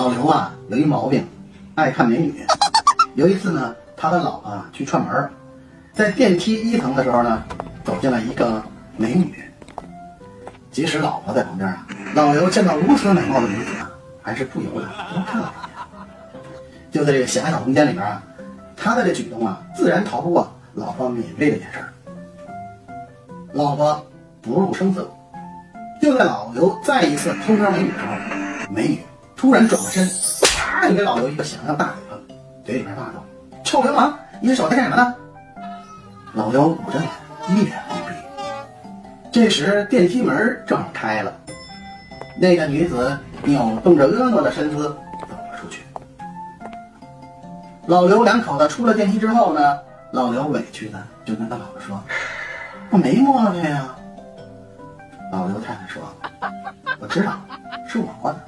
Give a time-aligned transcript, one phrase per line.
[0.00, 1.22] 老刘啊有一毛病，
[1.74, 2.42] 爱看美女。
[3.16, 5.30] 有一次呢，他的老婆去串门，
[5.92, 7.42] 在电梯一层的时候呢，
[7.84, 8.62] 走进来一个
[8.96, 9.34] 美女。
[10.70, 13.90] 即使老婆在旁边啊，老刘见到如此美貌的女子啊，
[14.22, 15.86] 还是不由得多看了一眼。
[16.90, 18.22] 就在这个狭小空间里边啊，
[18.74, 21.84] 他的这举动啊，自然逃不过老婆敏锐的眼神。
[23.52, 24.02] 老婆
[24.40, 25.06] 不露声色。
[26.00, 28.14] 就在老刘再一次偷瞄美女的时候，
[28.72, 29.00] 美女
[29.40, 30.06] 突然转过身，
[30.54, 32.16] 啪就给老刘一个响亮大嘴巴，
[32.62, 33.24] 嘴里边骂道
[33.64, 35.14] ：“臭流氓，你的手在干什么呢？”
[36.34, 37.10] 老刘捂着脸，
[37.48, 38.14] 一脸懵逼。
[39.32, 41.32] 这时电梯门正好开了，
[42.38, 45.84] 那个女子扭动着婀娜的身姿走了出去。
[47.86, 49.78] 老刘两口子出了电梯之后呢，
[50.12, 51.98] 老刘委屈的就跟他老婆说
[52.92, 53.88] ：“我没摸他呀。”
[55.32, 56.02] 老刘太太说
[57.00, 57.40] ：“我知道，
[57.88, 58.38] 是我摸的。”！